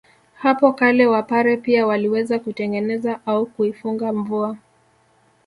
Hapo 0.35 0.73
kale 0.73 1.05
Wapare 1.07 1.57
pia 1.57 1.87
waliweza 1.87 2.39
kutengeneza 2.39 3.19
au 3.25 3.45
kuifunga 3.45 4.13
mvua 4.13 4.57